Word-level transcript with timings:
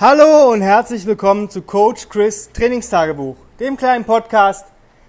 Hallo 0.00 0.50
und 0.50 0.62
herzlich 0.62 1.04
willkommen 1.04 1.50
zu 1.50 1.60
Coach 1.60 2.08
Chris 2.08 2.48
Trainingstagebuch, 2.54 3.36
dem 3.60 3.76
kleinen 3.76 4.06
Podcast, 4.06 4.64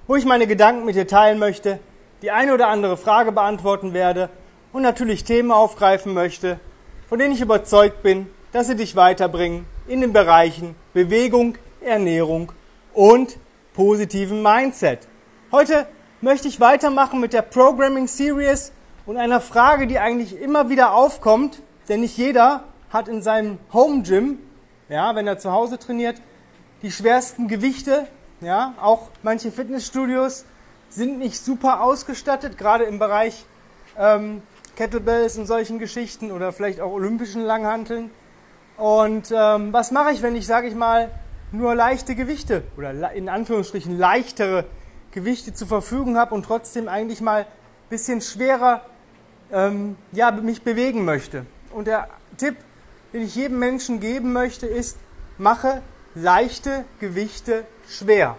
wo 0.06 0.18
ich 0.18 0.26
meine 0.26 0.48
Gedanken 0.48 0.84
mit 0.84 0.98
dir 0.98 1.08
teilen 1.08 1.40
möchte, 1.40 1.80
die 2.22 2.30
eine 2.30 2.54
oder 2.54 2.68
andere 2.68 2.98
Frage 2.98 3.32
beantworten 3.32 3.94
werde 3.94 4.28
und 4.74 4.82
natürlich 4.82 5.24
Themen 5.24 5.54
aufgreifen 5.54 6.14
möchte, 6.14 6.60
von 7.08 7.20
denen 7.20 7.34
ich 7.34 7.40
überzeugt 7.40 8.04
bin, 8.04 8.28
dass 8.52 8.68
sie 8.68 8.76
dich 8.76 8.98
weiterbringen 8.98 9.66
in 9.88 10.02
den 10.02 10.12
Bereichen 10.12 10.76
Bewegung, 10.92 11.58
Ernährung 11.80 12.52
und 12.94 13.38
positiven 13.74 14.44
Mindset. 14.44 15.08
Heute 15.54 15.88
möchte 16.20 16.50
ich 16.50 16.60
weitermachen 16.60 17.22
mit 17.22 17.32
der 17.32 17.44
Programming 17.44 18.08
Series 18.08 18.74
und 19.06 19.16
einer 19.16 19.40
Frage, 19.40 19.88
die 19.88 20.00
eigentlich 20.00 20.38
immer 20.38 20.68
wieder 20.68 20.94
aufkommt, 20.94 21.62
denn 21.88 22.02
nicht 22.02 22.18
jeder 22.18 22.66
hat 22.90 23.08
in 23.08 23.22
seinem 23.22 23.58
Home 23.72 24.02
Gym, 24.02 24.40
ja, 24.92 25.16
wenn 25.16 25.26
er 25.26 25.40
zu 25.40 25.52
Hause 25.52 25.80
trainiert, 25.80 26.22
die 26.82 26.92
schwersten 26.92 27.48
Gewichte. 27.48 28.08
Ja, 28.42 28.74
auch 28.82 29.10
manche 29.24 29.52
Fitnessstudios 29.52 30.46
sind 30.90 31.20
nicht 31.20 31.40
super 31.40 31.82
ausgestattet, 31.82 32.58
gerade 32.58 32.84
im 32.84 33.00
Bereich 33.00 33.46
ähm, 33.98 34.42
Kettlebells 34.76 35.38
und 35.38 35.46
solchen 35.46 35.80
Geschichten 35.80 36.32
oder 36.32 36.52
vielleicht 36.52 36.82
auch 36.82 36.92
olympischen 36.92 37.44
Langhanteln. 37.44 38.12
Und 38.78 39.32
ähm, 39.34 39.72
was 39.72 39.92
mache 39.92 40.12
ich, 40.12 40.22
wenn 40.22 40.36
ich, 40.36 40.46
sage 40.46 40.68
ich 40.68 40.76
mal, 40.76 41.12
nur 41.52 41.76
leichte 41.76 42.16
Gewichte 42.16 42.64
oder 42.78 43.12
in 43.14 43.30
Anführungsstrichen 43.30 43.98
leichtere 43.98 44.66
Gewichte 45.12 45.54
zur 45.54 45.68
Verfügung 45.68 46.18
habe 46.18 46.34
und 46.36 46.44
trotzdem 46.44 46.88
eigentlich 46.88 47.22
mal 47.22 47.42
ein 47.42 47.48
bisschen 47.90 48.22
schwerer 48.22 48.82
ähm, 49.54 49.96
ja, 50.12 50.32
mich 50.32 50.64
bewegen 50.64 51.06
möchte? 51.06 51.46
Und 51.74 51.88
der 51.88 52.10
Tipp, 52.38 52.58
den 53.14 53.24
ich 53.24 53.36
jedem 53.36 53.60
Menschen 53.60 54.00
geben 54.00 54.34
möchte, 54.34 54.68
ist, 54.68 54.98
mache 55.38 55.82
leichte 56.16 56.86
Gewichte 57.00 57.66
schwer. 57.88 58.38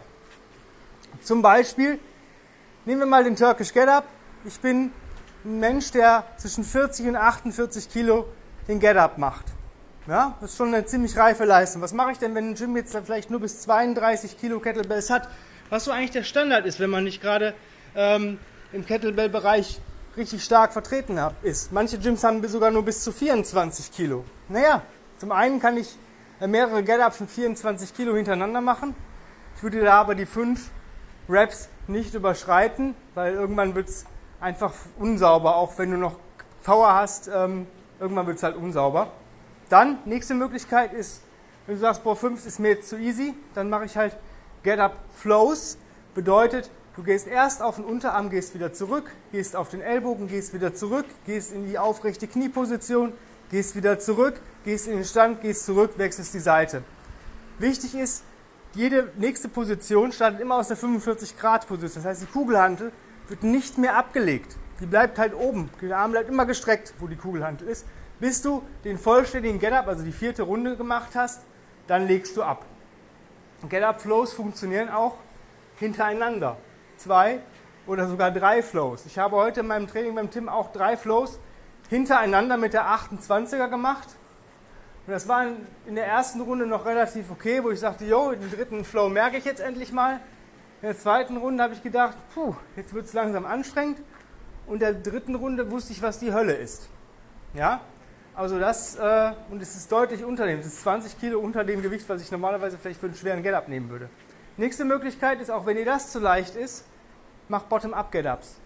Zum 1.22 1.42
Beispiel, 1.42 1.98
nehmen 2.84 3.00
wir 3.00 3.06
mal 3.06 3.24
den 3.24 3.36
Turkish 3.36 3.72
Get 3.72 3.88
Up. 3.88 4.04
Ich 4.44 4.58
bin 4.60 4.90
ein 5.44 5.60
Mensch, 5.60 5.90
der 5.90 6.24
zwischen 6.36 6.64
40 6.64 7.08
und 7.08 7.16
48 7.16 7.90
Kilo 7.90 8.26
den 8.68 8.80
Get 8.80 8.96
Up 8.96 9.18
macht. 9.18 9.46
Ja, 10.08 10.36
das 10.40 10.50
ist 10.50 10.56
schon 10.56 10.74
eine 10.74 10.84
ziemlich 10.84 11.16
reife 11.16 11.44
Leistung. 11.44 11.80
Was 11.80 11.92
mache 11.92 12.10
ich 12.12 12.18
denn, 12.18 12.34
wenn 12.34 12.50
ein 12.50 12.54
Gym 12.54 12.76
jetzt 12.76 12.96
vielleicht 13.04 13.30
nur 13.30 13.38
bis 13.38 13.60
32 13.60 14.38
Kilo 14.38 14.58
Kettlebells 14.58 15.10
hat? 15.10 15.28
Was 15.70 15.84
so 15.84 15.92
eigentlich 15.92 16.10
der 16.10 16.24
Standard 16.24 16.66
ist, 16.66 16.80
wenn 16.80 16.90
man 16.90 17.04
nicht 17.04 17.22
gerade 17.22 17.54
ähm, 17.94 18.38
im 18.72 18.84
Kettlebell-Bereich 18.84 19.80
richtig 20.16 20.44
stark 20.44 20.72
vertreten 20.72 21.18
ist. 21.42 21.72
Manche 21.72 21.98
Gyms 21.98 22.24
haben 22.24 22.46
sogar 22.46 22.70
nur 22.70 22.84
bis 22.84 23.02
zu 23.02 23.12
24 23.12 23.92
Kilo. 23.92 24.24
Naja, 24.48 24.82
zum 25.18 25.32
einen 25.32 25.60
kann 25.60 25.76
ich 25.76 25.96
äh, 26.40 26.46
mehrere 26.46 26.82
Get-Ups 26.82 27.20
mit 27.20 27.30
24 27.30 27.94
Kilo 27.94 28.14
hintereinander 28.14 28.60
machen. 28.60 28.94
Ich 29.56 29.62
würde 29.62 29.80
da 29.82 30.00
aber 30.00 30.14
die 30.14 30.26
5 30.26 30.70
Reps 31.28 31.68
nicht 31.86 32.14
überschreiten, 32.14 32.94
weil 33.14 33.34
irgendwann 33.34 33.74
wird 33.74 33.88
es 33.88 34.04
einfach 34.40 34.72
unsauber, 34.98 35.56
auch 35.56 35.78
wenn 35.78 35.90
du 35.90 35.96
noch 35.96 36.16
Power 36.64 36.94
hast, 36.94 37.28
ähm, 37.28 37.66
irgendwann 38.00 38.26
wird 38.26 38.36
es 38.38 38.42
halt 38.42 38.56
unsauber. 38.56 39.12
Dann, 39.68 39.98
nächste 40.04 40.34
Möglichkeit 40.34 40.92
ist, 40.92 41.22
wenn 41.66 41.76
du 41.76 41.80
sagst, 41.80 42.02
boah, 42.02 42.16
5 42.16 42.44
ist 42.44 42.58
mir 42.58 42.70
jetzt 42.70 42.88
zu 42.88 42.98
easy, 42.98 43.34
dann 43.54 43.70
mache 43.70 43.84
ich 43.84 43.96
halt 43.96 44.16
Get-Up 44.62 44.96
Flows. 45.14 45.78
Bedeutet, 46.14 46.70
Du 46.94 47.02
gehst 47.02 47.26
erst 47.26 47.62
auf 47.62 47.76
den 47.76 47.86
Unterarm, 47.86 48.28
gehst 48.28 48.54
wieder 48.54 48.74
zurück, 48.74 49.10
gehst 49.30 49.56
auf 49.56 49.70
den 49.70 49.80
Ellbogen, 49.80 50.28
gehst 50.28 50.52
wieder 50.52 50.74
zurück, 50.74 51.06
gehst 51.24 51.50
in 51.50 51.66
die 51.66 51.78
aufrechte 51.78 52.28
Knieposition, 52.28 53.14
gehst 53.50 53.74
wieder 53.74 53.98
zurück, 53.98 54.38
gehst 54.64 54.88
in 54.88 54.96
den 54.96 55.04
Stand, 55.06 55.40
gehst 55.40 55.64
zurück, 55.64 55.92
wechselst 55.96 56.34
die 56.34 56.38
Seite. 56.38 56.82
Wichtig 57.58 57.94
ist, 57.94 58.24
jede 58.74 59.10
nächste 59.16 59.48
Position 59.48 60.12
startet 60.12 60.40
immer 60.40 60.56
aus 60.56 60.68
der 60.68 60.76
45-Grad-Position. 60.76 62.02
Das 62.02 62.10
heißt, 62.10 62.22
die 62.22 62.26
Kugelhantel 62.26 62.92
wird 63.28 63.42
nicht 63.42 63.78
mehr 63.78 63.96
abgelegt. 63.96 64.56
Die 64.80 64.86
bleibt 64.86 65.18
halt 65.18 65.34
oben. 65.34 65.70
Der 65.80 65.96
Arm 65.96 66.10
bleibt 66.10 66.28
immer 66.28 66.44
gestreckt, 66.44 66.92
wo 66.98 67.06
die 67.06 67.16
Kugelhantel 67.16 67.68
ist. 67.68 67.86
Bis 68.20 68.42
du 68.42 68.62
den 68.84 68.98
vollständigen 68.98 69.58
Get-Up, 69.58 69.88
also 69.88 70.04
die 70.04 70.12
vierte 70.12 70.42
Runde 70.42 70.76
gemacht 70.76 71.12
hast, 71.14 71.40
dann 71.86 72.06
legst 72.06 72.36
du 72.36 72.42
ab. 72.42 72.66
Get-Up-Flows 73.66 74.34
funktionieren 74.34 74.90
auch 74.90 75.16
hintereinander 75.76 76.58
zwei 77.02 77.40
oder 77.86 78.06
sogar 78.06 78.30
drei 78.30 78.62
Flows. 78.62 79.06
Ich 79.06 79.18
habe 79.18 79.36
heute 79.36 79.60
in 79.60 79.66
meinem 79.66 79.86
Training 79.86 80.14
beim 80.14 80.30
Tim 80.30 80.48
auch 80.48 80.72
drei 80.72 80.96
Flows 80.96 81.38
hintereinander 81.88 82.56
mit 82.56 82.72
der 82.72 82.86
28er 82.86 83.68
gemacht. 83.68 84.08
Und 85.06 85.12
das 85.12 85.26
war 85.26 85.46
in 85.86 85.94
der 85.96 86.06
ersten 86.06 86.40
Runde 86.40 86.66
noch 86.66 86.86
relativ 86.86 87.30
okay, 87.30 87.62
wo 87.62 87.70
ich 87.70 87.80
sagte, 87.80 88.04
jo, 88.04 88.32
den 88.32 88.50
dritten 88.50 88.84
Flow 88.84 89.08
merke 89.08 89.36
ich 89.36 89.44
jetzt 89.44 89.60
endlich 89.60 89.92
mal. 89.92 90.20
In 90.80 90.88
der 90.88 90.98
zweiten 90.98 91.36
Runde 91.36 91.62
habe 91.62 91.74
ich 91.74 91.82
gedacht, 91.82 92.16
puh, 92.34 92.54
jetzt 92.76 92.94
wird 92.94 93.06
es 93.06 93.12
langsam 93.12 93.44
anstrengend. 93.44 93.98
Und 94.66 94.74
in 94.74 94.80
der 94.80 94.94
dritten 94.94 95.34
Runde 95.34 95.70
wusste 95.70 95.92
ich, 95.92 96.02
was 96.02 96.20
die 96.20 96.32
Hölle 96.32 96.52
ist. 96.52 96.88
Ja, 97.54 97.80
also 98.34 98.58
das, 98.58 98.96
äh, 98.96 99.32
und 99.50 99.60
es 99.60 99.76
ist 99.76 99.92
deutlich 99.92 100.24
unter 100.24 100.46
dem, 100.46 100.60
es 100.60 100.66
ist 100.66 100.82
20 100.82 101.20
Kilo 101.20 101.38
unter 101.40 101.64
dem 101.64 101.82
Gewicht, 101.82 102.08
was 102.08 102.22
ich 102.22 102.30
normalerweise 102.30 102.78
vielleicht 102.78 103.00
für 103.00 103.06
einen 103.06 103.14
schweren 103.14 103.42
Get-Up 103.42 103.68
nehmen 103.68 103.90
würde. 103.90 104.08
Nächste 104.56 104.84
Möglichkeit 104.84 105.40
ist, 105.40 105.50
auch 105.50 105.66
wenn 105.66 105.76
dir 105.76 105.84
das 105.84 106.10
zu 106.10 106.18
leicht 106.18 106.56
ist, 106.56 106.84
mach 107.52 107.64
Bottom-up-Get-Ups. 107.64 108.56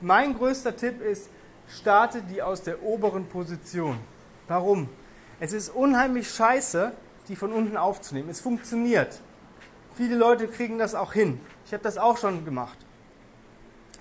Mein 0.00 0.34
größter 0.38 0.76
Tipp 0.76 1.02
ist, 1.02 1.28
starte 1.68 2.22
die 2.22 2.40
aus 2.40 2.62
der 2.62 2.80
oberen 2.82 3.26
Position. 3.26 3.98
Warum? 4.46 4.88
Es 5.40 5.52
ist 5.52 5.70
unheimlich 5.70 6.30
scheiße, 6.30 6.92
die 7.26 7.34
von 7.34 7.52
unten 7.52 7.76
aufzunehmen. 7.76 8.28
Es 8.28 8.40
funktioniert. 8.40 9.20
Viele 9.96 10.14
Leute 10.14 10.46
kriegen 10.46 10.78
das 10.78 10.94
auch 10.94 11.12
hin. 11.12 11.40
Ich 11.66 11.72
habe 11.72 11.82
das 11.82 11.98
auch 11.98 12.16
schon 12.16 12.44
gemacht. 12.44 12.78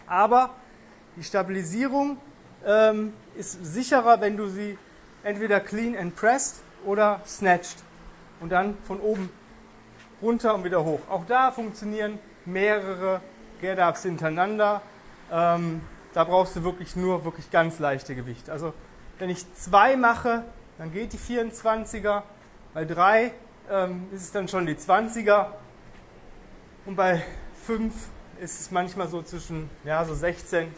Aber 0.05 0.51
die 1.15 1.23
Stabilisierung 1.23 2.17
ähm, 2.63 3.13
ist 3.35 3.65
sicherer, 3.65 4.21
wenn 4.21 4.37
du 4.37 4.47
sie 4.49 4.77
entweder 5.23 5.59
clean 5.59 5.97
and 5.97 6.15
pressed 6.15 6.61
oder 6.85 7.21
snatched 7.25 7.77
und 8.39 8.51
dann 8.51 8.77
von 8.83 8.99
oben 8.99 9.31
runter 10.21 10.53
und 10.53 10.63
wieder 10.63 10.83
hoch. 10.83 10.99
Auch 11.09 11.25
da 11.25 11.51
funktionieren 11.51 12.19
mehrere 12.45 13.21
Get-Ups 13.61 14.03
hintereinander. 14.03 14.81
Ähm, 15.31 15.81
da 16.13 16.23
brauchst 16.23 16.55
du 16.55 16.63
wirklich 16.63 16.95
nur 16.95 17.23
wirklich 17.23 17.49
ganz 17.51 17.79
leichte 17.79 18.15
Gewichte. 18.15 18.51
Also 18.51 18.73
wenn 19.19 19.29
ich 19.29 19.51
zwei 19.53 19.95
mache, 19.95 20.43
dann 20.77 20.91
geht 20.91 21.13
die 21.13 21.17
24er. 21.17 22.23
Bei 22.73 22.85
drei 22.85 23.33
ähm, 23.69 24.07
ist 24.11 24.23
es 24.23 24.31
dann 24.31 24.47
schon 24.47 24.65
die 24.65 24.75
20er. 24.75 25.47
Und 26.85 26.95
bei 26.95 27.23
fünf 27.65 27.93
ist 28.39 28.59
es 28.59 28.71
manchmal 28.71 29.07
so 29.07 29.21
zwischen 29.21 29.69
ja, 29.83 30.03
so 30.03 30.15
16. 30.15 30.73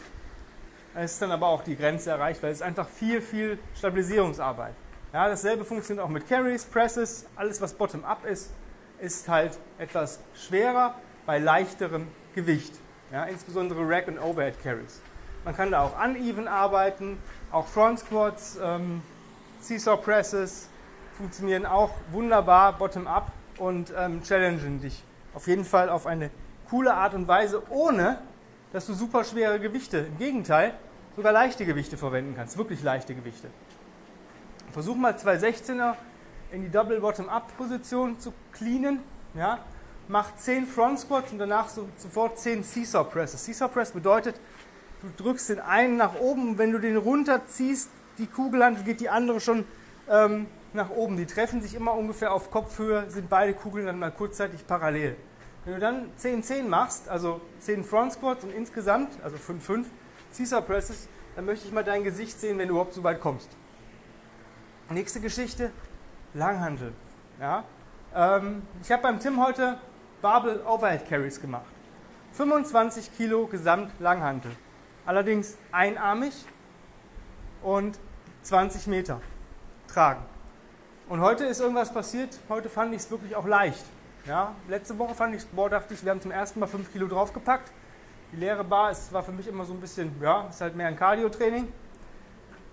Da 0.92 1.00
ist 1.00 1.20
dann 1.20 1.32
aber 1.32 1.48
auch 1.48 1.64
die 1.64 1.76
Grenze 1.76 2.10
erreicht, 2.10 2.42
weil 2.42 2.52
es 2.52 2.62
einfach 2.62 2.88
viel, 2.88 3.20
viel 3.20 3.58
Stabilisierungsarbeit. 3.76 4.74
Ja, 5.12 5.28
dasselbe 5.28 5.64
funktioniert 5.64 6.04
auch 6.04 6.10
mit 6.10 6.28
Carries, 6.28 6.64
Presses, 6.64 7.26
alles 7.34 7.60
was 7.60 7.72
Bottom-up 7.72 8.24
ist, 8.26 8.52
ist 9.00 9.28
halt 9.28 9.58
etwas 9.78 10.20
schwerer 10.34 10.94
bei 11.26 11.38
leichterem 11.38 12.06
Gewicht. 12.34 12.74
Ja, 13.12 13.24
insbesondere 13.24 13.88
Rack 13.88 14.08
und 14.08 14.18
Overhead 14.18 14.60
Carries. 14.62 15.00
Man 15.44 15.54
kann 15.54 15.70
da 15.70 15.82
auch 15.82 16.02
uneven 16.02 16.48
arbeiten, 16.48 17.18
auch 17.52 17.66
Front 17.66 18.00
Squats, 18.00 18.58
ähm, 18.62 19.02
Seesaw 19.60 19.96
Presses 19.96 20.68
funktionieren 21.16 21.64
auch 21.64 21.90
wunderbar 22.10 22.72
bottom-up 22.72 23.30
und 23.58 23.92
ähm, 23.96 24.22
challengen 24.22 24.80
dich 24.80 25.02
auf 25.32 25.46
jeden 25.46 25.64
Fall 25.64 25.88
auf 25.88 26.06
eine 26.06 26.30
coole 26.68 26.94
Art 26.94 27.14
und 27.14 27.28
Weise, 27.28 27.62
ohne 27.70 28.18
dass 28.72 28.86
du 28.86 28.94
super 28.94 29.24
schwere 29.24 29.60
Gewichte, 29.60 29.98
im 29.98 30.18
Gegenteil, 30.18 30.74
sogar 31.16 31.32
leichte 31.32 31.64
Gewichte 31.64 31.96
verwenden 31.96 32.34
kannst, 32.36 32.58
wirklich 32.58 32.82
leichte 32.82 33.14
Gewichte. 33.14 33.48
Versuch 34.72 34.96
mal 34.96 35.16
zwei 35.16 35.36
16er 35.36 35.94
in 36.50 36.62
die 36.62 36.70
Double 36.70 37.00
Bottom-Up 37.00 37.56
Position 37.56 38.18
zu 38.18 38.32
cleanen. 38.52 39.00
Ja? 39.34 39.60
Mach 40.06 40.36
10 40.36 40.66
Front 40.66 41.00
Squats 41.00 41.32
und 41.32 41.38
danach 41.38 41.68
so, 41.68 41.88
sofort 41.96 42.38
10 42.38 42.62
Seesaw 42.62 43.04
Presses. 43.04 43.44
Seesaw 43.44 43.68
Press 43.68 43.92
bedeutet, 43.92 44.38
du 45.00 45.08
drückst 45.22 45.48
den 45.48 45.60
einen 45.60 45.96
nach 45.96 46.14
oben 46.16 46.50
und 46.50 46.58
wenn 46.58 46.72
du 46.72 46.78
den 46.78 46.98
runterziehst, 46.98 47.88
die 48.18 48.26
Kugelhand 48.26 48.84
geht 48.84 49.00
die 49.00 49.08
andere 49.08 49.40
schon 49.40 49.64
ähm, 50.10 50.46
nach 50.74 50.90
oben. 50.90 51.16
Die 51.16 51.24
treffen 51.24 51.62
sich 51.62 51.74
immer 51.74 51.94
ungefähr 51.94 52.34
auf 52.34 52.50
Kopfhöhe, 52.50 53.08
sind 53.08 53.30
beide 53.30 53.54
Kugeln 53.54 53.86
dann 53.86 53.98
mal 53.98 54.10
kurzzeitig 54.10 54.66
parallel. 54.66 55.16
Wenn 55.64 55.74
du 55.74 55.80
dann 55.80 56.10
10-10 56.20 56.64
machst, 56.64 57.08
also 57.08 57.40
10 57.60 57.82
Front 57.82 58.12
Squats 58.12 58.44
und 58.44 58.52
insgesamt, 58.52 59.10
also 59.22 59.36
5-5 59.36 59.86
Caesar 60.36 60.60
Presses, 60.60 61.08
dann 61.34 61.46
möchte 61.46 61.66
ich 61.66 61.72
mal 61.72 61.82
dein 61.82 62.04
Gesicht 62.04 62.38
sehen, 62.38 62.58
wenn 62.58 62.68
du 62.68 62.74
überhaupt 62.74 62.92
so 62.92 63.02
weit 63.02 63.20
kommst. 63.20 63.48
Nächste 64.90 65.20
Geschichte, 65.20 65.70
Langhandel. 66.34 66.92
Ja? 67.40 67.64
Ähm, 68.14 68.62
ich 68.82 68.92
habe 68.92 69.02
beim 69.02 69.18
Tim 69.18 69.42
heute 69.42 69.78
Barbell 70.24 70.62
Overhead 70.66 71.06
Carries 71.06 71.38
gemacht. 71.38 71.66
25 72.32 73.14
Kilo 73.14 73.46
Gesamt 73.46 73.92
Langhantel. 74.00 74.52
Allerdings 75.04 75.58
einarmig 75.70 76.32
und 77.62 77.98
20 78.40 78.86
Meter 78.86 79.20
tragen. 79.86 80.22
Und 81.10 81.20
heute 81.20 81.44
ist 81.44 81.60
irgendwas 81.60 81.92
passiert. 81.92 82.38
Heute 82.48 82.70
fand 82.70 82.94
ich 82.94 83.02
es 83.02 83.10
wirklich 83.10 83.36
auch 83.36 83.44
leicht. 83.46 83.84
Ja, 84.24 84.54
letzte 84.66 84.98
Woche 84.98 85.14
fand 85.14 85.34
ich, 85.34 85.46
boah, 85.48 85.68
dachte 85.68 85.92
ich, 85.92 86.02
wir 86.02 86.12
haben 86.12 86.22
zum 86.22 86.30
ersten 86.30 86.58
Mal 86.58 86.68
5 86.68 86.90
Kilo 86.90 87.06
draufgepackt. 87.06 87.70
Die 88.32 88.36
leere 88.36 88.64
Bar 88.64 88.92
ist, 88.92 89.12
war 89.12 89.22
für 89.22 89.32
mich 89.32 89.46
immer 89.46 89.66
so 89.66 89.74
ein 89.74 89.80
bisschen, 89.80 90.10
ja, 90.22 90.46
ist 90.48 90.62
halt 90.62 90.74
mehr 90.74 90.88
ein 90.88 90.96
Cardio-Training. 90.96 91.70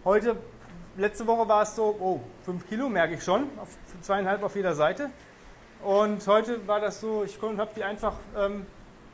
Heute, 0.05 0.37
letzte 0.95 1.27
Woche 1.27 1.49
war 1.49 1.63
es 1.63 1.75
so, 1.75 1.97
oh, 1.99 2.21
5 2.45 2.69
Kilo 2.69 2.87
merke 2.87 3.15
ich 3.15 3.23
schon, 3.25 3.49
auf 3.57 3.67
zweieinhalb 4.01 4.41
auf 4.41 4.55
jeder 4.55 4.73
Seite. 4.73 5.09
Und 5.83 6.27
heute 6.27 6.67
war 6.67 6.79
das 6.79 7.01
so, 7.01 7.23
ich 7.23 7.41
habe 7.41 7.71
die 7.75 7.83
einfach 7.83 8.13
ähm, 8.37 8.67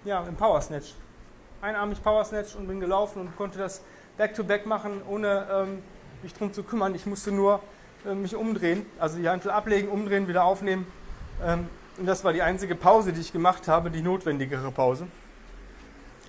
ja, 0.03 0.21
im 0.23 0.35
Power 0.35 0.59
Snatch. 0.59 0.95
Einarmig 1.61 2.03
Power 2.03 2.25
Snatch 2.25 2.55
und 2.55 2.67
bin 2.67 2.81
gelaufen 2.81 3.21
und 3.21 3.37
konnte 3.37 3.57
das 3.57 3.81
Back-to-Back 4.17 4.63
-back 4.63 4.67
machen, 4.67 5.01
ohne 5.07 5.47
ähm, 5.49 5.83
mich 6.23 6.33
darum 6.33 6.51
zu 6.51 6.63
kümmern. 6.63 6.93
Ich 6.93 7.05
musste 7.05 7.31
nur 7.31 7.61
äh, 8.05 8.13
mich 8.13 8.35
umdrehen, 8.35 8.85
also 8.99 9.17
die 9.17 9.29
Hantel 9.29 9.51
ablegen, 9.51 9.87
umdrehen, 9.87 10.27
wieder 10.27 10.43
aufnehmen. 10.43 10.85
Ähm, 11.43 11.69
und 11.97 12.05
das 12.05 12.25
war 12.25 12.33
die 12.33 12.41
einzige 12.41 12.75
Pause, 12.75 13.13
die 13.13 13.21
ich 13.21 13.31
gemacht 13.31 13.67
habe, 13.69 13.89
die 13.89 14.01
notwendigere 14.01 14.69
Pause. 14.71 15.07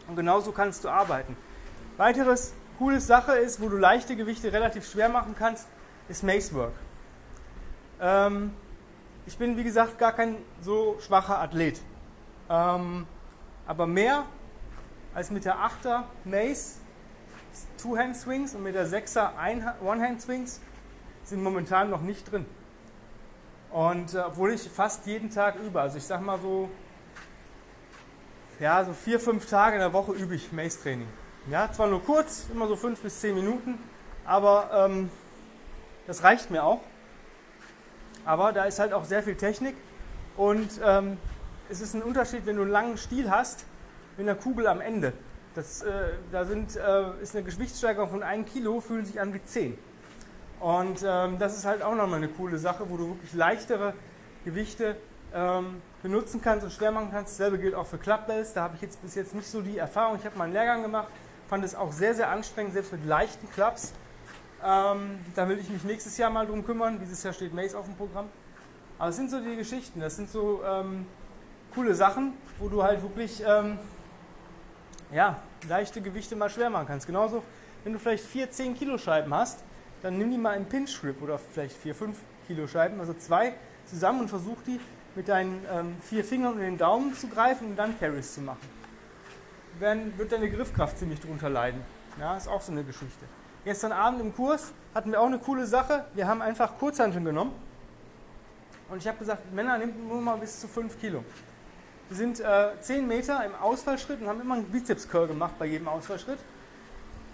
Und 0.07 0.15
genauso 0.15 0.53
kannst 0.53 0.85
du 0.85 0.89
arbeiten. 0.89 1.37
Weiteres 1.97 2.55
cooles 2.79 3.09
Sache 3.09 3.33
ist, 3.33 3.61
wo 3.61 3.69
du 3.69 3.77
leichte 3.77 4.15
Gewichte 4.15 4.53
relativ 4.53 4.89
schwer 4.89 5.09
machen 5.09 5.35
kannst, 5.37 5.67
ist 6.09 6.23
Macework. 6.23 6.73
Ähm, 8.01 8.53
ich 9.29 9.37
bin, 9.37 9.59
wie 9.59 9.65
gesagt, 9.65 9.99
gar 9.99 10.13
kein 10.13 10.37
so 10.63 10.97
schwacher 11.01 11.39
Athlet. 11.39 11.79
Ähm, 12.49 13.07
aber 13.67 13.87
mehr 13.87 14.25
als 15.13 15.31
mit 15.31 15.45
der 15.45 15.57
8er 15.57 16.05
Mace 16.25 16.79
Two-Hand-Swings 17.77 18.55
und 18.55 18.63
mit 18.63 18.75
der 18.75 18.89
6er 18.89 19.33
One-Hand-Swings 19.83 20.63
sind 21.25 21.43
momentan 21.43 21.91
noch 21.91 22.01
nicht 22.01 22.33
drin. 22.33 22.47
Und 23.71 24.15
äh, 24.15 24.21
obwohl 24.21 24.53
ich 24.55 24.63
fast 24.63 25.05
jeden 25.05 25.29
Tag 25.29 25.57
übe, 25.57 25.79
also 25.79 25.99
ich 25.99 26.05
sag 26.05 26.23
mal 26.23 26.39
so, 26.41 26.71
ja, 28.61 28.83
so 28.83 28.95
vier, 28.95 29.21
fünf 29.21 29.45
Tage 29.45 29.75
in 29.75 29.81
der 29.81 29.93
Woche 29.93 30.13
übe 30.13 30.37
ich 30.37 30.53
Mace-Training. 30.53 31.09
Ja, 31.51 31.71
zwar 31.71 31.89
nur 31.89 32.03
kurz, 32.03 32.47
immer 32.51 32.67
so 32.67 32.77
fünf 32.77 33.03
bis 33.03 33.21
zehn 33.21 33.35
Minuten, 33.35 33.79
aber 34.25 34.71
ähm, 34.73 35.11
das 36.07 36.23
reicht 36.23 36.51
mir 36.51 36.65
auch. 36.65 36.81
Aber 38.29 38.53
da 38.53 38.65
ist 38.65 38.79
halt 38.79 38.93
auch 38.93 39.07
sehr 39.07 39.23
viel 39.23 39.37
Technik 39.37 39.75
und 40.37 40.69
ähm, 40.85 41.17
es 41.71 41.81
ist 41.81 41.95
ein 41.95 42.03
Unterschied, 42.03 42.45
wenn 42.45 42.57
du 42.57 42.63
einen 42.63 42.71
langen 42.71 42.99
Stiel 42.99 43.31
hast, 43.31 43.65
mit 44.19 44.29
einer 44.29 44.39
Kugel 44.39 44.67
am 44.67 44.83
Ende. 44.83 45.15
Das, 45.55 45.81
äh, 45.81 46.11
da 46.31 46.45
sind, 46.45 46.77
äh, 46.77 47.23
ist 47.23 47.35
eine 47.35 47.43
Gewichtssteigerung 47.43 48.11
von 48.11 48.23
1 48.23 48.53
Kilo, 48.53 48.83
fühlen 48.83 49.07
sich 49.07 49.19
an 49.19 49.33
wie 49.33 49.43
10. 49.43 49.79
Und 50.61 51.03
ähm, 51.07 51.39
das 51.39 51.57
ist 51.57 51.65
halt 51.65 51.83
auch 51.83 51.95
nochmal 51.95 52.19
eine 52.19 52.29
coole 52.29 52.59
Sache, 52.59 52.91
wo 52.91 52.99
du 52.99 53.09
wirklich 53.09 53.33
leichtere 53.33 53.95
Gewichte 54.45 54.99
ähm, 55.33 55.81
benutzen 56.03 56.43
kannst 56.43 56.65
und 56.67 56.73
schwer 56.75 56.93
machen 56.93 57.09
kannst. 57.11 57.33
Dasselbe 57.33 57.59
gilt 57.59 57.75
auch 57.75 57.87
für 57.87 57.97
Clubbells. 57.97 58.53
Da 58.53 58.61
habe 58.65 58.75
ich 58.77 58.83
jetzt 58.83 59.01
bis 59.01 59.15
jetzt 59.15 59.35
nicht 59.35 59.49
so 59.49 59.63
die 59.63 59.79
Erfahrung. 59.79 60.19
Ich 60.19 60.27
habe 60.27 60.37
mal 60.37 60.45
einen 60.45 60.53
Lehrgang 60.53 60.83
gemacht, 60.83 61.09
fand 61.49 61.65
es 61.65 61.75
auch 61.75 61.93
sehr, 61.93 62.15
sehr 62.15 62.29
anstrengend, 62.29 62.75
selbst 62.75 62.93
mit 62.93 63.07
leichten 63.07 63.51
Clubs. 63.53 63.95
Ähm, 64.65 65.21
da 65.35 65.49
will 65.49 65.59
ich 65.59 65.69
mich 65.69 65.85
nächstes 65.85 66.19
Jahr 66.19 66.31
mal 66.31 66.47
drum 66.47 66.65
kümmern. 66.65 66.99
Dieses 67.01 67.23
Jahr 67.23 67.33
steht 67.33 67.55
Mace 67.55 67.75
auf 67.75 67.87
dem 67.87 67.95
Programm. 67.95 68.27
Aber 68.99 69.11
es 69.11 69.17
sind 69.17 69.31
so 69.31 69.41
die 69.41 69.55
Geschichten, 69.55 70.01
das 70.01 70.17
sind 70.17 70.29
so 70.29 70.61
ähm, 70.65 71.07
coole 71.73 71.95
Sachen, 71.95 72.33
wo 72.59 72.69
du 72.69 72.83
halt 72.83 73.01
wirklich 73.03 73.43
ähm, 73.47 73.79
ja, 75.13 75.41
leichte 75.69 76.01
Gewichte 76.01 76.35
mal 76.35 76.51
schwer 76.51 76.69
machen 76.69 76.89
kannst. 76.89 77.07
Genauso, 77.07 77.45
wenn 77.85 77.93
du 77.93 78.01
vielleicht 78.01 78.25
vier 78.25 78.51
10 78.51 78.77
Kilo 78.77 78.99
Scheiben 78.99 79.33
hast, 79.33 79.61
dann 80.03 80.19
nimm 80.19 80.31
die 80.33 80.39
mal 80.39 80.55
im 80.55 80.65
Pinch 80.65 81.01
Grip 81.01 81.23
oder 81.23 81.39
vielleicht 81.39 81.77
vier 81.77 81.95
5 81.95 82.19
Kilo 82.49 82.67
Scheiben, 82.67 82.99
also 82.99 83.15
zwei 83.15 83.55
zusammen 83.87 84.23
und 84.23 84.29
versuch 84.29 84.57
die 84.67 84.81
mit 85.15 85.29
deinen 85.29 85.65
ähm, 85.73 85.97
vier 86.03 86.25
Fingern 86.25 86.55
und 86.55 86.61
den 86.61 86.79
Daumen 86.79 87.15
zu 87.15 87.29
greifen 87.29 87.69
und 87.69 87.77
dann 87.77 87.99
Carries 87.99 88.35
zu 88.35 88.41
machen. 88.41 88.69
Dann 89.81 90.17
wird 90.19 90.33
deine 90.33 90.51
Griffkraft 90.51 90.99
ziemlich 90.99 91.21
drunter 91.21 91.49
leiden. 91.49 91.83
Ja, 92.19 92.37
ist 92.37 92.49
auch 92.49 92.61
so 92.61 92.73
eine 92.73 92.83
Geschichte. 92.83 93.25
Gestern 93.69 93.93
Abend 93.93 94.23
im 94.23 94.35
Kurs 94.35 94.73
hatten 94.95 95.11
wir 95.11 95.21
auch 95.21 95.27
eine 95.27 95.39
coole 95.39 95.67
Sache. 95.67 96.07
Wir 96.15 96.27
haben 96.27 96.41
einfach 96.41 96.79
Kurzhanteln 96.79 97.23
genommen. 97.23 97.53
Und 98.89 98.97
ich 98.97 99.07
habe 99.07 99.19
gesagt, 99.19 99.53
Männer, 99.53 99.77
nehmt 99.77 100.09
nur 100.09 100.23
mal 100.23 100.39
bis 100.39 100.59
zu 100.59 100.67
5 100.67 100.99
Kilo. 100.99 101.23
Wir 102.09 102.17
sind 102.17 102.41
äh, 102.41 102.81
10 102.81 103.07
Meter 103.07 103.45
im 103.45 103.55
Ausfallschritt 103.55 104.23
und 104.23 104.27
haben 104.27 104.41
immer 104.41 104.55
einen 104.55 104.73
Bizeps-Curl 104.73 105.27
gemacht 105.27 105.53
bei 105.59 105.67
jedem 105.67 105.87
Ausfallschritt. 105.87 106.39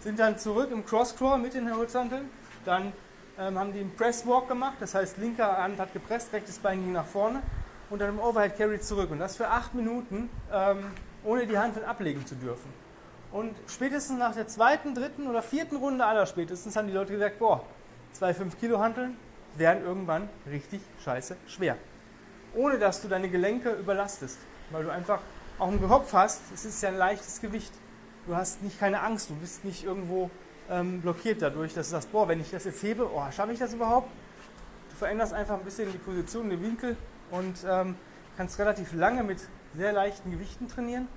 Sind 0.00 0.18
dann 0.18 0.36
zurück 0.36 0.72
im 0.72 0.84
Cross-Crawl 0.84 1.38
mit 1.38 1.54
den 1.54 1.72
Horizonteln. 1.72 2.28
Dann 2.64 2.92
ähm, 3.38 3.56
haben 3.56 3.72
die 3.72 3.78
einen 3.78 3.94
Press-Walk 3.94 4.48
gemacht, 4.48 4.78
das 4.80 4.96
heißt, 4.96 5.18
linker 5.18 5.56
Hand 5.56 5.78
hat 5.78 5.92
gepresst, 5.92 6.32
rechtes 6.32 6.58
Bein 6.58 6.80
ging 6.80 6.90
nach 6.90 7.06
vorne 7.06 7.42
und 7.90 8.00
dann 8.00 8.08
im 8.08 8.18
Overhead 8.18 8.58
Carry 8.58 8.80
zurück. 8.80 9.12
Und 9.12 9.20
das 9.20 9.36
für 9.36 9.46
8 9.46 9.74
Minuten, 9.74 10.28
ähm, 10.52 10.78
ohne 11.22 11.46
die 11.46 11.56
Hand 11.56 11.80
ablegen 11.84 12.26
zu 12.26 12.34
dürfen. 12.34 12.83
Und 13.34 13.56
spätestens 13.66 14.16
nach 14.16 14.32
der 14.32 14.46
zweiten, 14.46 14.94
dritten 14.94 15.26
oder 15.26 15.42
vierten 15.42 15.74
Runde 15.74 16.06
aller 16.06 16.24
spätestens 16.24 16.76
haben 16.76 16.86
die 16.86 16.92
Leute 16.92 17.14
gesagt, 17.14 17.40
boah, 17.40 17.66
zwei 18.12 18.32
5 18.32 18.60
Kilo 18.60 18.78
Hanteln 18.78 19.16
werden 19.56 19.82
irgendwann 19.84 20.28
richtig 20.48 20.80
scheiße 21.02 21.36
schwer. 21.48 21.76
Ohne 22.54 22.78
dass 22.78 23.02
du 23.02 23.08
deine 23.08 23.28
Gelenke 23.28 23.72
überlastest 23.72 24.38
weil 24.70 24.84
du 24.84 24.90
einfach 24.90 25.18
auch 25.58 25.66
einen 25.66 25.82
Kopf 25.82 26.12
hast. 26.12 26.42
Es 26.54 26.64
ist 26.64 26.80
ja 26.80 26.90
ein 26.90 26.96
leichtes 26.96 27.40
Gewicht. 27.40 27.72
Du 28.28 28.36
hast 28.36 28.62
nicht 28.62 28.78
keine 28.78 29.02
Angst, 29.02 29.30
du 29.30 29.34
bist 29.34 29.64
nicht 29.64 29.82
irgendwo 29.82 30.30
ähm, 30.70 31.00
blockiert 31.00 31.42
dadurch, 31.42 31.74
dass 31.74 31.88
du 31.88 31.92
sagst, 31.92 32.12
boah, 32.12 32.28
wenn 32.28 32.40
ich 32.40 32.52
das 32.52 32.64
jetzt 32.64 32.82
hebe, 32.84 33.10
oh, 33.12 33.22
schaffe 33.32 33.52
ich 33.52 33.58
das 33.58 33.74
überhaupt? 33.74 34.10
Du 34.90 34.96
veränderst 34.96 35.32
einfach 35.32 35.58
ein 35.58 35.64
bisschen 35.64 35.90
die 35.90 35.98
Position, 35.98 36.50
den 36.50 36.62
Winkel 36.62 36.96
und 37.32 37.58
ähm, 37.68 37.96
kannst 38.36 38.60
relativ 38.60 38.92
lange 38.94 39.24
mit 39.24 39.40
sehr 39.74 39.92
leichten 39.92 40.30
Gewichten 40.30 40.68
trainieren 40.68 41.08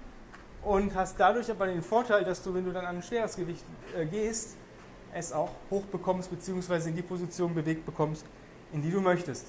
und 0.63 0.95
hast 0.95 1.19
dadurch 1.19 1.49
aber 1.49 1.67
den 1.67 1.81
Vorteil, 1.81 2.23
dass 2.23 2.43
du, 2.43 2.53
wenn 2.53 2.65
du 2.65 2.71
dann 2.71 2.85
an 2.85 2.97
ein 2.97 3.03
schweres 3.03 3.35
Gewicht 3.35 3.63
äh, 3.95 4.05
gehst, 4.05 4.57
es 5.13 5.31
auch 5.31 5.51
hoch 5.71 5.83
bekommst, 5.85 6.29
beziehungsweise 6.29 6.89
in 6.89 6.95
die 6.95 7.01
Position 7.01 7.53
bewegt 7.55 7.85
bekommst, 7.85 8.25
in 8.73 8.81
die 8.81 8.91
du 8.91 9.01
möchtest. 9.01 9.47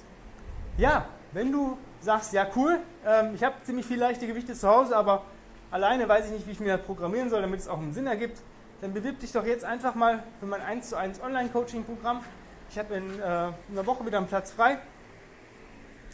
Ja, 0.77 1.09
wenn 1.33 1.51
du 1.53 1.77
sagst, 2.01 2.33
ja 2.33 2.47
cool, 2.57 2.79
ähm, 3.05 3.35
ich 3.35 3.43
habe 3.43 3.57
ziemlich 3.65 3.87
viel 3.87 3.99
leichte 3.99 4.27
Gewichte 4.27 4.55
zu 4.55 4.69
Hause, 4.69 4.97
aber 4.97 5.25
alleine 5.71 6.09
weiß 6.09 6.27
ich 6.27 6.33
nicht, 6.33 6.47
wie 6.47 6.53
ich 6.53 6.61
mir 6.61 6.77
das 6.77 6.87
programmieren 6.87 7.31
soll, 7.31 7.43
damit 7.43 7.61
es 7.61 7.69
auch 7.69 7.79
einen 7.79 7.93
Sinn 7.93 8.07
ergibt, 8.07 8.41
dann 8.81 8.95
bewirb 8.95 9.19
dich 9.19 9.33
doch 9.33 9.45
jetzt 9.45 9.65
einfach 9.65 9.95
mal 9.95 10.23
für 10.39 10.47
mein 10.47 10.63
1 10.63 10.91
zu 10.91 10.97
1 10.97 11.21
Online-Coaching-Programm. 11.21 12.21
Ich 12.71 12.79
habe 12.79 12.95
in, 12.95 13.19
äh, 13.19 13.49
in 13.49 13.55
einer 13.73 13.87
Woche 13.87 14.07
wieder 14.07 14.19
einen 14.19 14.29
Platz 14.29 14.53
frei. 14.53 14.79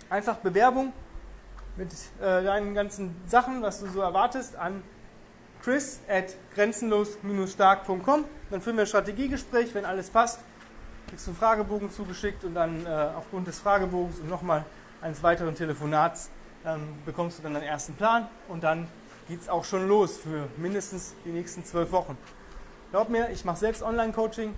Einfach 0.08 0.36
Bewerbung 0.36 0.92
mit 1.76 1.92
äh, 2.20 2.44
deinen 2.44 2.74
ganzen 2.74 3.16
Sachen, 3.26 3.62
was 3.62 3.80
du 3.80 3.88
so 3.88 4.00
erwartest, 4.00 4.56
an 4.56 4.82
chris 5.62 6.00
at 6.08 6.36
grenzenlos-stark.com. 6.54 8.24
Dann 8.50 8.60
führen 8.60 8.76
wir 8.76 8.84
ein 8.84 8.86
Strategiegespräch, 8.86 9.74
wenn 9.74 9.84
alles 9.84 10.10
passt. 10.10 10.40
Kriegst 11.08 11.26
du 11.26 11.30
einen 11.30 11.38
Fragebogen 11.38 11.90
zugeschickt 11.90 12.44
und 12.44 12.54
dann 12.54 12.84
äh, 12.86 12.88
aufgrund 13.16 13.46
des 13.46 13.58
Fragebogens 13.58 14.20
und 14.20 14.28
nochmal 14.28 14.64
eines 15.00 15.22
weiteren 15.22 15.54
Telefonats 15.54 16.30
ähm, 16.64 16.80
bekommst 17.04 17.38
du 17.38 17.42
dann 17.42 17.54
deinen 17.54 17.64
ersten 17.64 17.94
Plan 17.94 18.28
und 18.48 18.64
dann 18.64 18.88
geht 19.28 19.40
es 19.40 19.48
auch 19.48 19.64
schon 19.64 19.88
los 19.88 20.18
für 20.18 20.48
mindestens 20.56 21.14
die 21.24 21.30
nächsten 21.30 21.64
zwölf 21.64 21.92
Wochen. 21.92 22.16
Glaub 22.90 23.08
mir, 23.08 23.30
ich 23.30 23.44
mache 23.44 23.58
selbst 23.58 23.82
Online-Coaching 23.82 24.54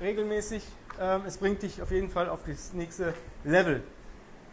regelmäßig. 0.00 0.64
Ähm, 1.00 1.22
es 1.26 1.38
bringt 1.38 1.62
dich 1.62 1.80
auf 1.80 1.90
jeden 1.90 2.10
Fall 2.10 2.28
auf 2.28 2.40
das 2.46 2.72
nächste 2.72 3.14
Level. 3.44 3.82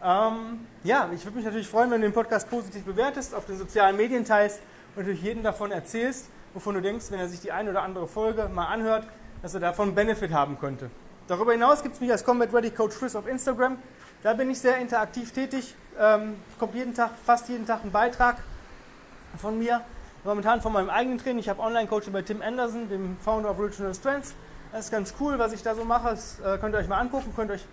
Ähm, 0.02 0.66
ja, 0.82 1.10
ich 1.14 1.24
würde 1.24 1.36
mich 1.36 1.44
natürlich 1.44 1.68
freuen, 1.68 1.90
wenn 1.90 2.00
du 2.00 2.06
den 2.06 2.14
Podcast 2.14 2.48
positiv 2.48 2.84
bewertest, 2.84 3.34
auf 3.34 3.44
den 3.44 3.58
sozialen 3.58 3.96
Medien 3.96 4.24
teilst 4.24 4.60
und 4.94 5.02
natürlich 5.02 5.22
jedem 5.22 5.42
davon 5.42 5.72
erzählst, 5.72 6.28
wovon 6.54 6.74
du 6.74 6.80
denkst, 6.80 7.06
wenn 7.10 7.20
er 7.20 7.28
sich 7.28 7.40
die 7.40 7.52
eine 7.52 7.70
oder 7.70 7.82
andere 7.82 8.08
Folge 8.08 8.48
mal 8.48 8.66
anhört, 8.66 9.06
dass 9.42 9.52
er 9.54 9.60
davon 9.60 9.94
Benefit 9.94 10.32
haben 10.32 10.58
könnte. 10.58 10.90
Darüber 11.28 11.52
hinaus 11.52 11.82
gibt 11.82 11.96
es 11.96 12.00
mich 12.00 12.10
als 12.10 12.24
Combat 12.24 12.52
Ready 12.52 12.70
Coach 12.70 12.98
Chris 12.98 13.14
auf 13.14 13.26
Instagram. 13.26 13.76
Da 14.22 14.32
bin 14.34 14.50
ich 14.50 14.58
sehr 14.58 14.78
interaktiv 14.78 15.32
tätig. 15.32 15.74
Ähm, 15.98 16.36
kommt 16.58 16.74
jeden 16.74 16.94
Tag, 16.94 17.10
fast 17.24 17.48
jeden 17.48 17.66
Tag 17.66 17.84
ein 17.84 17.92
Beitrag 17.92 18.38
von 19.36 19.58
mir. 19.58 19.82
Momentan 20.24 20.60
von 20.60 20.72
meinem 20.72 20.90
eigenen 20.90 21.18
Training. 21.18 21.38
Ich 21.38 21.48
habe 21.48 21.60
Online-Coaching 21.60 22.12
bei 22.12 22.22
Tim 22.22 22.42
Anderson, 22.42 22.88
dem 22.88 23.16
Founder 23.20 23.50
of 23.50 23.58
Original 23.58 23.94
Strengths. 23.94 24.34
Das 24.72 24.86
ist 24.86 24.90
ganz 24.90 25.14
cool, 25.20 25.38
was 25.38 25.52
ich 25.52 25.62
da 25.62 25.74
so 25.74 25.84
mache. 25.84 26.08
Das 26.10 26.40
äh, 26.40 26.58
könnt 26.58 26.74
ihr 26.74 26.78
euch 26.78 26.88
mal 26.88 26.98
angucken, 26.98 27.32
könnt 27.34 27.50
euch 27.50 27.64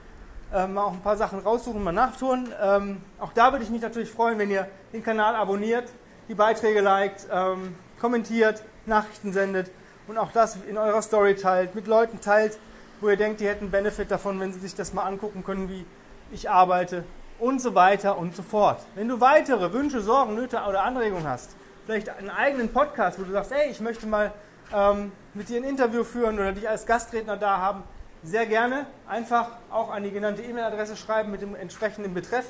äh, 0.53 0.67
mal 0.67 0.83
auch 0.83 0.93
ein 0.93 1.01
paar 1.01 1.17
Sachen 1.17 1.39
raussuchen, 1.39 1.83
mal 1.83 1.91
nachtun. 1.91 2.49
Ähm, 2.61 3.01
auch 3.19 3.33
da 3.33 3.51
würde 3.51 3.63
ich 3.63 3.69
mich 3.69 3.81
natürlich 3.81 4.11
freuen, 4.11 4.39
wenn 4.39 4.49
ihr 4.49 4.67
den 4.93 5.03
Kanal 5.03 5.35
abonniert, 5.35 5.89
die 6.29 6.35
Beiträge 6.35 6.81
liked, 6.81 7.27
ähm, 7.31 7.75
kommentiert, 7.99 8.63
Nachrichten 8.85 9.33
sendet 9.33 9.71
und 10.07 10.17
auch 10.17 10.31
das 10.31 10.57
in 10.67 10.77
eurer 10.77 11.01
Story 11.01 11.35
teilt, 11.35 11.75
mit 11.75 11.87
Leuten 11.87 12.21
teilt, 12.21 12.57
wo 13.01 13.09
ihr 13.09 13.17
denkt, 13.17 13.41
die 13.41 13.47
hätten 13.47 13.71
Benefit 13.71 14.09
davon, 14.09 14.39
wenn 14.39 14.53
sie 14.53 14.59
sich 14.59 14.75
das 14.75 14.93
mal 14.93 15.03
angucken 15.03 15.43
können, 15.43 15.69
wie 15.69 15.85
ich 16.31 16.49
arbeite 16.49 17.03
und 17.39 17.61
so 17.61 17.75
weiter 17.75 18.17
und 18.17 18.35
so 18.35 18.43
fort. 18.43 18.79
Wenn 18.95 19.07
du 19.07 19.19
weitere 19.19 19.71
Wünsche, 19.73 20.01
Sorgen, 20.01 20.35
Nöte 20.35 20.57
oder 20.67 20.83
Anregungen 20.83 21.27
hast, 21.27 21.51
vielleicht 21.85 22.09
einen 22.09 22.29
eigenen 22.29 22.73
Podcast, 22.73 23.19
wo 23.19 23.23
du 23.23 23.31
sagst, 23.31 23.51
ey, 23.51 23.69
ich 23.69 23.79
möchte 23.79 24.07
mal 24.07 24.33
ähm, 24.73 25.11
mit 25.33 25.49
dir 25.49 25.57
ein 25.57 25.63
Interview 25.63 26.03
führen 26.03 26.39
oder 26.39 26.51
dich 26.51 26.67
als 26.67 26.85
Gastredner 26.85 27.37
da 27.37 27.57
haben, 27.57 27.83
sehr 28.23 28.45
gerne 28.45 28.87
einfach 29.07 29.49
auch 29.69 29.89
an 29.89 30.03
die 30.03 30.11
genannte 30.11 30.41
E-Mail-Adresse 30.41 30.97
schreiben 30.97 31.31
mit 31.31 31.41
dem 31.41 31.55
entsprechenden 31.55 32.13
Betreff. 32.13 32.45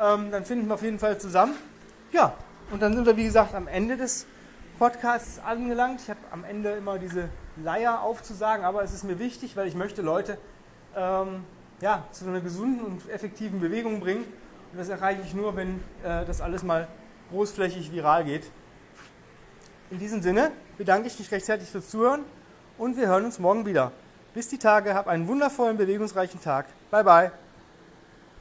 Ähm, 0.00 0.30
dann 0.30 0.44
finden 0.44 0.68
wir 0.68 0.74
auf 0.74 0.82
jeden 0.82 0.98
Fall 0.98 1.18
zusammen. 1.18 1.54
Ja, 2.12 2.34
und 2.70 2.80
dann 2.82 2.94
sind 2.94 3.06
wir, 3.06 3.16
wie 3.16 3.24
gesagt, 3.24 3.54
am 3.54 3.68
Ende 3.68 3.96
des 3.96 4.26
Podcasts 4.78 5.40
angelangt. 5.44 6.00
Ich 6.02 6.10
habe 6.10 6.20
am 6.30 6.44
Ende 6.44 6.70
immer 6.72 6.98
diese 6.98 7.28
Leier 7.56 8.02
aufzusagen, 8.02 8.64
aber 8.64 8.82
es 8.82 8.92
ist 8.92 9.04
mir 9.04 9.18
wichtig, 9.18 9.56
weil 9.56 9.66
ich 9.66 9.74
möchte 9.74 10.02
Leute 10.02 10.38
ähm, 10.96 11.44
ja, 11.80 12.04
zu 12.12 12.26
einer 12.26 12.40
gesunden 12.40 12.84
und 12.84 13.08
effektiven 13.10 13.60
Bewegung 13.60 14.00
bringen. 14.00 14.24
Und 14.72 14.78
das 14.78 14.88
erreiche 14.88 15.22
ich 15.22 15.34
nur, 15.34 15.56
wenn 15.56 15.82
äh, 16.04 16.24
das 16.24 16.40
alles 16.40 16.62
mal 16.62 16.88
großflächig 17.30 17.92
viral 17.92 18.24
geht. 18.24 18.50
In 19.90 19.98
diesem 19.98 20.22
Sinne 20.22 20.52
bedanke 20.76 21.08
ich 21.08 21.18
mich 21.18 21.30
recht 21.30 21.48
herzlich 21.48 21.70
fürs 21.70 21.88
Zuhören 21.88 22.24
und 22.76 22.96
wir 22.96 23.08
hören 23.08 23.24
uns 23.24 23.38
morgen 23.38 23.66
wieder. 23.66 23.92
Bis 24.38 24.46
die 24.46 24.58
Tage, 24.58 24.94
hab 24.94 25.08
einen 25.08 25.26
wundervollen, 25.26 25.76
bewegungsreichen 25.76 26.40
Tag. 26.40 26.66
Bye 26.92 27.02
bye. 27.02 27.32